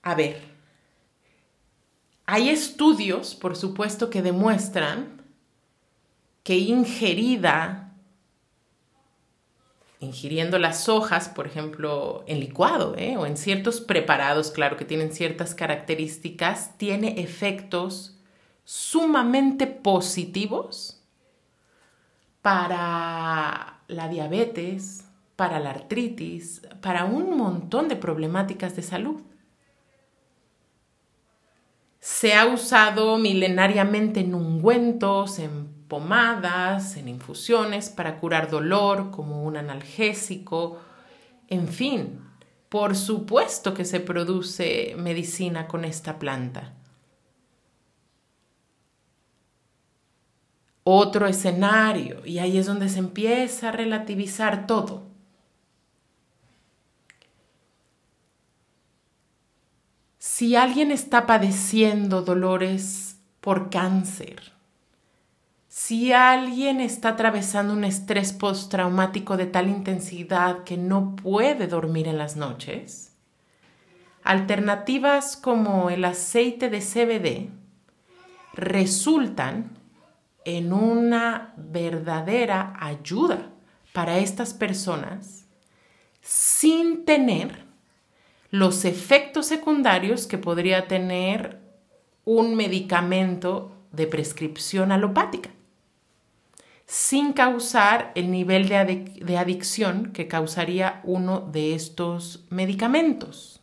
[0.03, 0.43] A ver,
[2.27, 5.22] hay estudios, por supuesto, que demuestran
[6.43, 7.95] que ingerida,
[10.01, 13.17] ingiriendo las hojas, por ejemplo, en licuado ¿eh?
[13.17, 18.19] o en ciertos preparados, claro que tienen ciertas características, tiene efectos
[18.65, 21.03] sumamente positivos
[22.43, 25.05] para la diabetes,
[25.37, 29.23] para la artritis, para un montón de problemáticas de salud.
[32.01, 39.59] Se ha usado milenariamente en ungüentos, en pomadas, en infusiones para curar dolor como un
[39.59, 40.81] analgésico,
[41.49, 42.19] en fin,
[42.71, 46.73] por supuesto que se produce medicina con esta planta.
[50.85, 55.07] otro escenario y ahí es donde se empieza a relativizar todo.
[60.19, 64.52] Si alguien está padeciendo dolores por cáncer,
[65.75, 72.19] si alguien está atravesando un estrés postraumático de tal intensidad que no puede dormir en
[72.19, 73.15] las noches,
[74.23, 77.49] alternativas como el aceite de CBD
[78.53, 79.79] resultan
[80.45, 83.49] en una verdadera ayuda
[83.95, 85.47] para estas personas
[86.21, 87.65] sin tener
[88.51, 91.63] los efectos secundarios que podría tener
[92.27, 95.49] un medicamento de prescripción alopática,
[96.93, 103.63] sin causar el nivel de, adicción que causaría uno de estos medicamentos.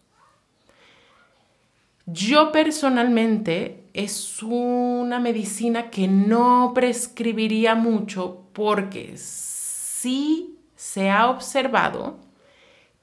[2.08, 12.18] Yo personalmente es una medicina que no prescribiría mucho porque sí se ha observado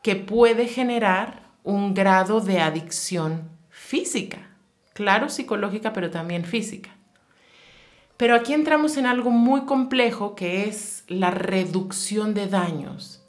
[0.03, 4.51] que puede generar un grado de adicción física,
[4.93, 6.96] claro psicológica, pero también física.
[8.17, 13.23] Pero aquí entramos en algo muy complejo que es la reducción de daños.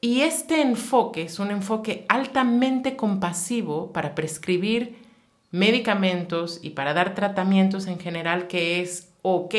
[0.00, 4.96] Y este enfoque es un enfoque altamente compasivo para prescribir
[5.52, 9.54] medicamentos y para dar tratamientos en general que es ok.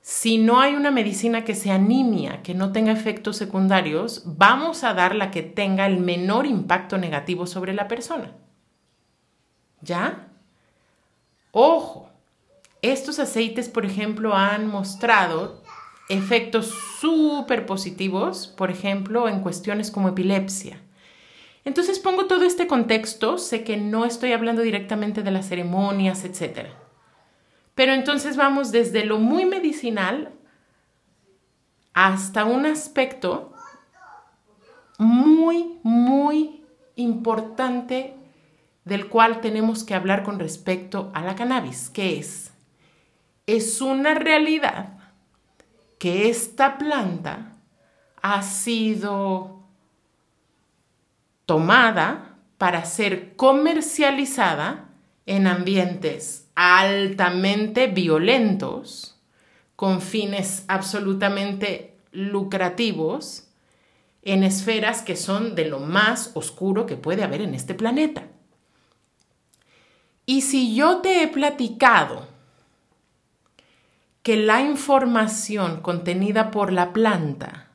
[0.00, 4.94] Si no hay una medicina que sea nimia, que no tenga efectos secundarios, vamos a
[4.94, 8.32] dar la que tenga el menor impacto negativo sobre la persona.
[9.82, 10.28] ¿Ya?
[11.52, 12.07] Ojo,
[12.82, 15.62] estos aceites, por ejemplo, han mostrado
[16.08, 20.80] efectos súper positivos, por ejemplo, en cuestiones como epilepsia.
[21.64, 26.68] Entonces pongo todo este contexto, sé que no estoy hablando directamente de las ceremonias, etc.
[27.74, 30.32] Pero entonces vamos desde lo muy medicinal
[31.92, 33.52] hasta un aspecto
[34.98, 36.64] muy, muy
[36.96, 38.14] importante
[38.84, 42.47] del cual tenemos que hablar con respecto a la cannabis, que es,
[43.48, 44.98] es una realidad
[45.98, 47.56] que esta planta
[48.20, 49.62] ha sido
[51.46, 54.90] tomada para ser comercializada
[55.24, 59.16] en ambientes altamente violentos,
[59.76, 63.48] con fines absolutamente lucrativos,
[64.20, 68.26] en esferas que son de lo más oscuro que puede haber en este planeta.
[70.26, 72.36] Y si yo te he platicado
[74.22, 77.68] que la información contenida por la planta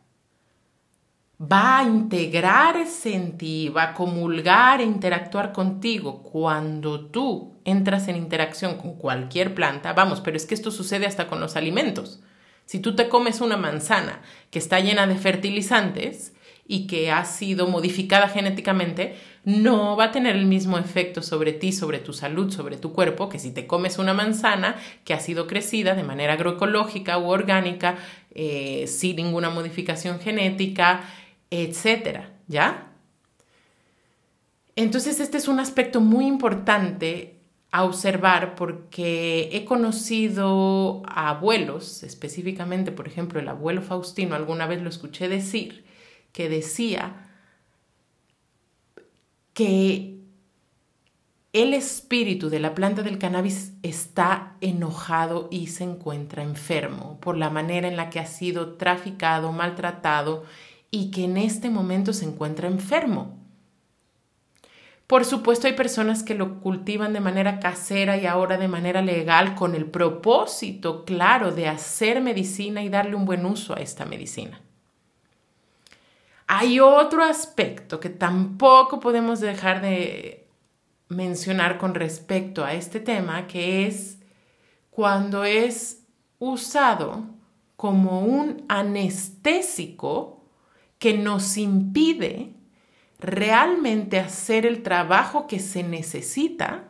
[1.40, 8.16] va a integrarse en ti, va a comulgar e interactuar contigo cuando tú entras en
[8.16, 9.94] interacción con cualquier planta.
[9.94, 12.22] Vamos, pero es que esto sucede hasta con los alimentos.
[12.66, 14.22] Si tú te comes una manzana
[14.52, 16.33] que está llena de fertilizantes
[16.66, 21.74] y que ha sido modificada genéticamente, no va a tener el mismo efecto sobre ti,
[21.74, 25.48] sobre tu salud, sobre tu cuerpo, que si te comes una manzana que ha sido
[25.48, 27.98] crecida de manera agroecológica u orgánica,
[28.34, 31.04] eh, sin ninguna modificación genética,
[31.50, 32.94] etcétera, ¿ya?
[34.76, 37.40] Entonces este es un aspecto muy importante
[37.72, 44.82] a observar porque he conocido a abuelos, específicamente, por ejemplo, el abuelo Faustino, alguna vez
[44.82, 45.84] lo escuché decir,
[46.34, 47.30] que decía
[49.54, 50.20] que
[51.54, 57.52] el espíritu de la planta del cannabis está enojado y se encuentra enfermo por la
[57.52, 60.44] manera en la que ha sido traficado, maltratado
[60.90, 63.38] y que en este momento se encuentra enfermo.
[65.06, 69.54] Por supuesto hay personas que lo cultivan de manera casera y ahora de manera legal
[69.54, 74.60] con el propósito claro de hacer medicina y darle un buen uso a esta medicina.
[76.48, 80.48] Hay otro aspecto que tampoco podemos dejar de
[81.10, 84.20] mencionar con respecto a este tema, que es
[84.90, 86.04] cuando es
[86.40, 87.26] usado
[87.76, 90.44] como un anestésico
[91.00, 92.54] que nos impide
[93.20, 96.90] realmente hacer el trabajo que se necesita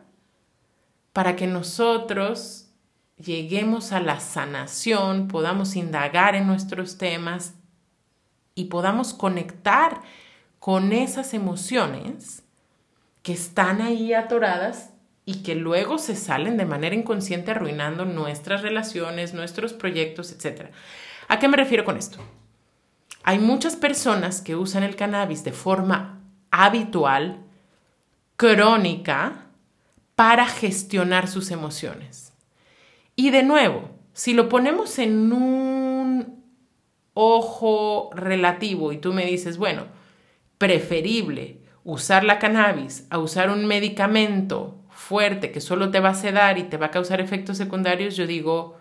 [1.12, 2.70] para que nosotros
[3.16, 7.54] lleguemos a la sanación, podamos indagar en nuestros temas
[8.54, 10.00] y podamos conectar
[10.58, 12.42] con esas emociones
[13.22, 14.90] que están ahí atoradas
[15.26, 20.70] y que luego se salen de manera inconsciente arruinando nuestras relaciones, nuestros proyectos, etc.
[21.28, 22.18] ¿A qué me refiero con esto?
[23.22, 27.40] Hay muchas personas que usan el cannabis de forma habitual,
[28.36, 29.46] crónica,
[30.14, 32.32] para gestionar sus emociones.
[33.16, 35.73] Y de nuevo, si lo ponemos en un
[37.14, 39.86] ojo relativo y tú me dices, bueno,
[40.58, 46.58] preferible usar la cannabis a usar un medicamento fuerte que solo te va a sedar
[46.58, 48.78] y te va a causar efectos secundarios, yo digo,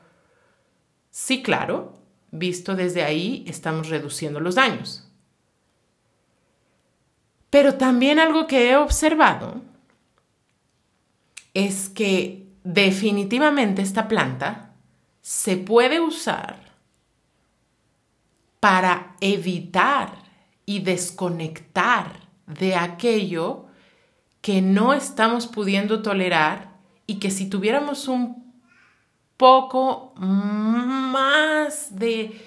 [1.11, 1.99] sí, claro,
[2.31, 5.07] visto desde ahí estamos reduciendo los daños.
[7.49, 9.61] Pero también algo que he observado
[11.53, 14.73] es que definitivamente esta planta
[15.21, 16.72] se puede usar
[18.63, 20.23] para evitar
[20.65, 23.65] y desconectar de aquello
[24.39, 28.53] que no estamos pudiendo tolerar y que si tuviéramos un
[29.35, 32.41] poco más de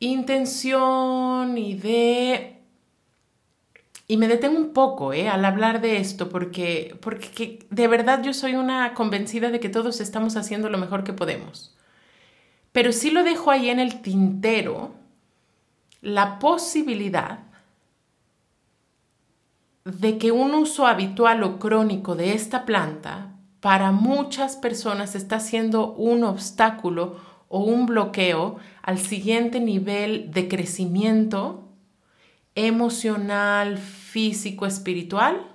[0.00, 2.62] intención y de
[4.08, 5.28] y me detengo un poco ¿eh?
[5.28, 10.00] al hablar de esto porque, porque de verdad yo soy una convencida de que todos
[10.00, 11.76] estamos haciendo lo mejor que podemos.
[12.72, 15.01] Pero sí lo dejo ahí en el tintero
[16.02, 17.38] la posibilidad
[19.84, 25.92] de que un uso habitual o crónico de esta planta para muchas personas está siendo
[25.92, 27.16] un obstáculo
[27.48, 31.68] o un bloqueo al siguiente nivel de crecimiento
[32.54, 35.46] emocional, físico, espiritual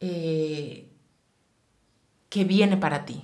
[0.00, 0.88] eh,
[2.28, 3.22] que viene para ti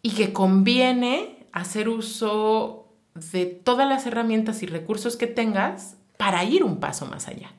[0.00, 2.85] y que conviene hacer uso
[3.32, 7.52] de todas las herramientas y recursos que tengas para ir un paso más allá.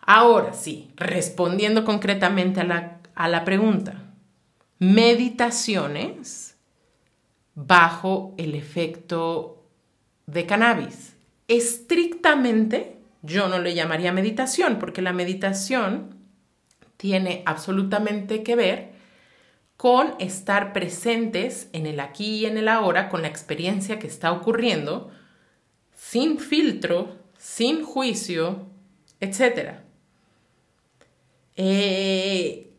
[0.00, 4.02] Ahora sí, respondiendo concretamente a la, a la pregunta,
[4.78, 6.56] meditaciones
[7.54, 9.62] bajo el efecto
[10.26, 11.14] de cannabis.
[11.48, 16.16] Estrictamente, yo no le llamaría meditación, porque la meditación
[16.96, 18.91] tiene absolutamente que ver
[19.82, 24.30] con estar presentes en el aquí y en el ahora, con la experiencia que está
[24.30, 25.10] ocurriendo,
[25.92, 28.68] sin filtro, sin juicio,
[29.18, 29.80] etc.
[31.56, 32.70] Eh,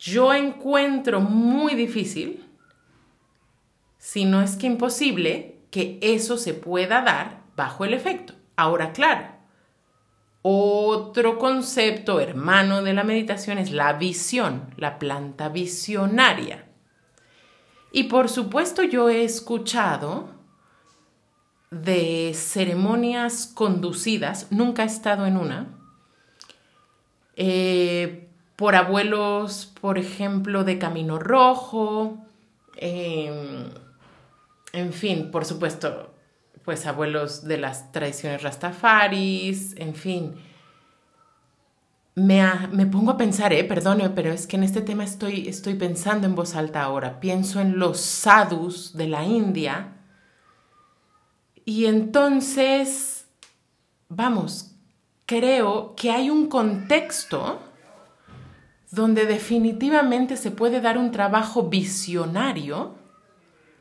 [0.00, 2.44] yo encuentro muy difícil,
[3.98, 8.34] si no es que imposible, que eso se pueda dar bajo el efecto.
[8.56, 9.28] Ahora, claro,
[10.42, 16.66] otro concepto hermano de la meditación es la visión, la planta visionaria.
[17.92, 20.28] Y por supuesto yo he escuchado
[21.70, 25.68] de ceremonias conducidas, nunca he estado en una,
[27.36, 32.18] eh, por abuelos, por ejemplo, de Camino Rojo,
[32.76, 33.70] em,
[34.72, 36.12] en fin, por supuesto,
[36.68, 40.34] pues abuelos de las tradiciones rastafaris, en fin.
[42.14, 45.76] Me, me, pongo a pensar, eh, perdone, pero es que en este tema estoy, estoy
[45.76, 47.20] pensando en voz alta ahora.
[47.20, 49.94] Pienso en los sadhus de la India.
[51.64, 53.24] Y entonces,
[54.10, 54.72] vamos,
[55.24, 57.62] creo que hay un contexto
[58.90, 62.97] donde definitivamente se puede dar un trabajo visionario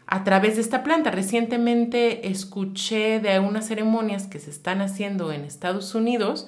[0.07, 1.11] a través de esta planta.
[1.11, 6.47] Recientemente escuché de unas ceremonias que se están haciendo en Estados Unidos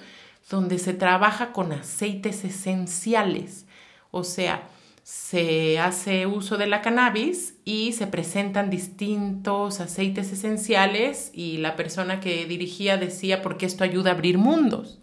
[0.49, 3.68] donde se trabaja con aceites esenciales
[4.10, 4.68] O sea,
[5.03, 12.20] se hace uso de la cannabis y se presentan distintos aceites esenciales y la persona
[12.20, 14.99] que dirigía decía porque esto ayuda a abrir mundos,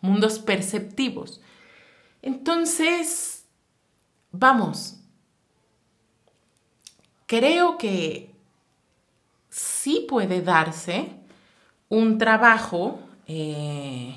[0.00, 1.40] mundos perceptivos.
[2.22, 3.46] Entonces,
[4.32, 4.97] vamos,
[7.28, 8.32] creo que
[9.48, 11.10] sí puede darse
[11.88, 12.98] un trabajo
[13.28, 14.16] eh,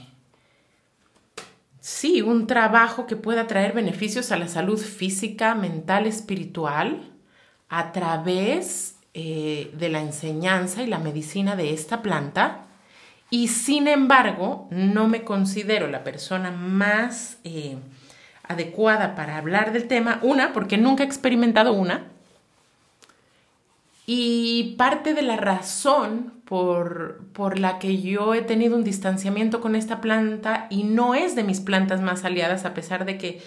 [1.81, 7.11] sí, un trabajo que pueda traer beneficios a la salud física, mental, espiritual,
[7.67, 12.63] a través eh, de la enseñanza y la medicina de esta planta.
[13.29, 17.77] Y sin embargo, no me considero la persona más eh,
[18.43, 20.19] adecuada para hablar del tema.
[20.21, 22.07] Una, porque nunca he experimentado una.
[24.05, 29.75] Y parte de la razón por, por, la que yo he tenido un distanciamiento con
[29.75, 33.41] esta planta y no es de mis plantas más aliadas, a pesar de que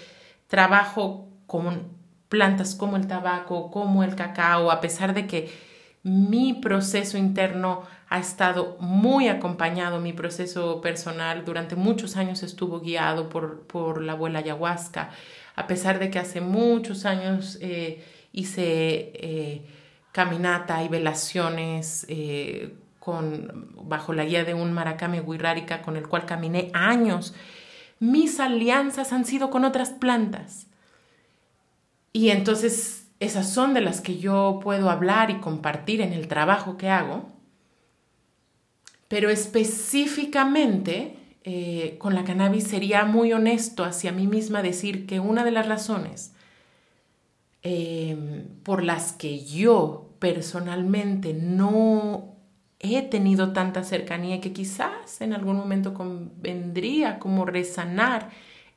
[0.47, 1.89] trabajo con
[2.29, 5.51] plantas como el tabaco, como el cacao, a pesar de que
[6.03, 13.29] mi proceso interno ha estado muy acompañado, mi proceso personal durante muchos años estuvo guiado
[13.29, 15.11] por, por la abuela ayahuasca,
[15.57, 19.13] a pesar de que hace muchos años eh, hice...
[19.15, 19.67] Eh,
[20.15, 26.25] caminata y velaciones eh, con, bajo la guía de un maracame wixárika con el cual
[26.25, 27.35] caminé años.
[27.99, 30.69] Mis alianzas han sido con otras plantas.
[32.13, 36.77] Y entonces esas son de las que yo puedo hablar y compartir en el trabajo
[36.77, 37.29] que hago.
[39.09, 45.43] Pero específicamente eh, con la cannabis sería muy honesto hacia mí misma decir que una
[45.43, 46.34] de las razones
[47.67, 52.37] Em, por las que yo personalmente no
[52.79, 58.29] he tenido tanta cercanía que quizás en algún momento convendría como resanar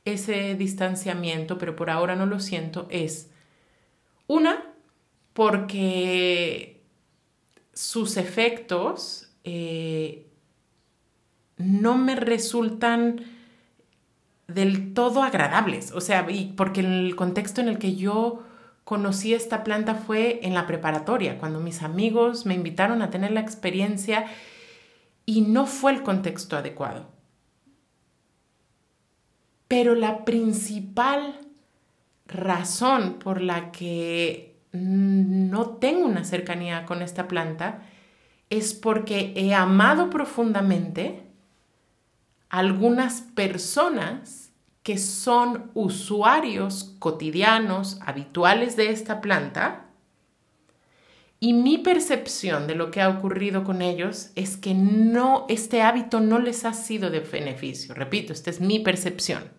[0.06, 3.30] ese distanciamiento, pero por ahora no lo siento, es
[4.26, 4.72] una,
[5.34, 6.82] porque
[7.74, 10.26] sus efectos eh,
[11.58, 13.22] no me resultan
[14.46, 18.47] del todo agradables, o sea, y porque el contexto en el que yo
[18.88, 23.40] conocí esta planta fue en la preparatoria, cuando mis amigos me invitaron a tener la
[23.40, 24.24] experiencia
[25.26, 27.10] y no fue el contexto adecuado.
[29.68, 31.38] Pero la principal
[32.26, 37.82] razón por la que no tengo una cercanía con esta planta
[38.48, 41.24] es porque he amado profundamente
[42.48, 44.47] algunas personas
[44.88, 49.84] que son usuarios cotidianos, habituales de esta planta,
[51.40, 56.20] y mi percepción de lo que ha ocurrido con ellos es que no, este hábito
[56.20, 57.94] no les ha sido de beneficio.
[57.94, 59.50] Repito, esta es mi percepción.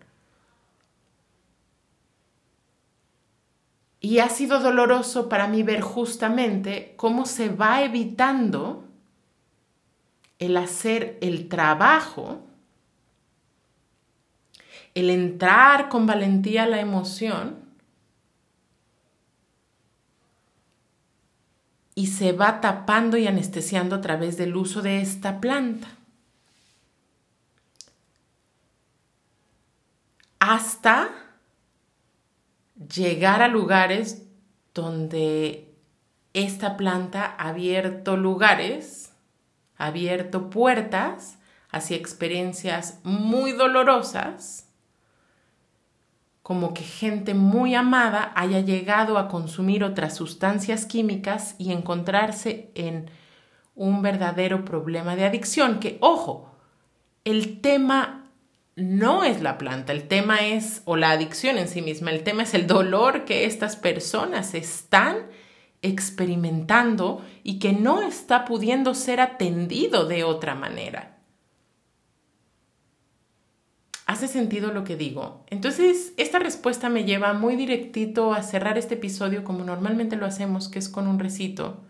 [4.00, 8.84] Y ha sido doloroso para mí ver justamente cómo se va evitando
[10.40, 12.49] el hacer el trabajo
[14.94, 17.56] el entrar con valentía a la emoción
[21.94, 25.88] y se va tapando y anestesiando a través del uso de esta planta.
[30.38, 31.10] Hasta
[32.94, 34.22] llegar a lugares
[34.72, 35.74] donde
[36.32, 39.12] esta planta ha abierto lugares,
[39.76, 41.36] ha abierto puertas
[41.70, 44.69] hacia experiencias muy dolorosas
[46.42, 53.10] como que gente muy amada haya llegado a consumir otras sustancias químicas y encontrarse en
[53.74, 56.50] un verdadero problema de adicción, que ojo,
[57.24, 58.30] el tema
[58.76, 62.44] no es la planta, el tema es, o la adicción en sí misma, el tema
[62.44, 65.26] es el dolor que estas personas están
[65.82, 71.09] experimentando y que no está pudiendo ser atendido de otra manera.
[74.10, 75.44] ¿Hace sentido lo que digo?
[75.50, 80.68] Entonces, esta respuesta me lleva muy directito a cerrar este episodio como normalmente lo hacemos,
[80.68, 81.80] que es con un recito.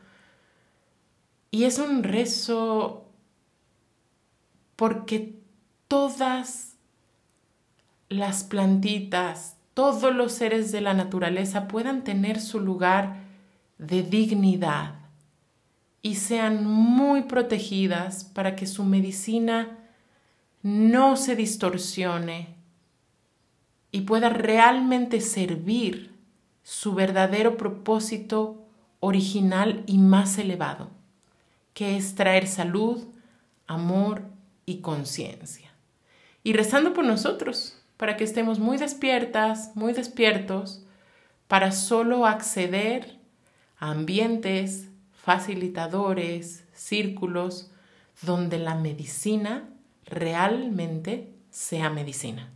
[1.51, 3.07] Y es un rezo
[4.77, 5.39] porque
[5.89, 6.75] todas
[8.11, 13.17] las plantitas, todos los seres de la naturaleza puedan tener su lugar
[13.79, 14.97] de dignidad
[16.03, 19.79] y sean muy protegidas para que su medicina
[20.63, 22.57] no se distorsione
[23.93, 26.15] y pueda realmente servir
[26.63, 28.67] su verdadero propósito
[29.01, 30.91] original y más elevado,
[31.73, 33.05] que es traer salud,
[33.67, 34.23] amor
[34.67, 35.71] y conciencia.
[36.45, 40.85] Y rezando por nosotros, para que estemos muy despiertas, muy despiertos,
[41.49, 43.19] para solo acceder
[43.79, 47.71] a ambientes, facilitadores, círculos,
[48.23, 49.69] donde la medicina
[50.11, 52.53] realmente sea medicina.